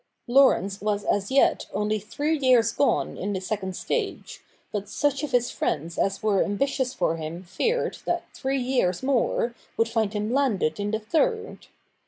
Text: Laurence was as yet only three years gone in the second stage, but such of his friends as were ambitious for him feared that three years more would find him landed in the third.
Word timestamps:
Laurence 0.25 0.81
was 0.81 1.03
as 1.03 1.29
yet 1.29 1.67
only 1.73 1.99
three 1.99 2.35
years 2.35 2.71
gone 2.71 3.17
in 3.19 3.33
the 3.33 3.39
second 3.39 3.75
stage, 3.75 4.41
but 4.71 4.89
such 4.89 5.21
of 5.21 5.29
his 5.31 5.51
friends 5.51 5.95
as 5.95 6.23
were 6.23 6.43
ambitious 6.43 6.91
for 6.91 7.17
him 7.17 7.43
feared 7.43 7.99
that 8.05 8.23
three 8.33 8.59
years 8.59 9.03
more 9.03 9.53
would 9.77 9.87
find 9.87 10.13
him 10.13 10.33
landed 10.33 10.79
in 10.79 10.89
the 10.89 10.97
third. 10.99 11.67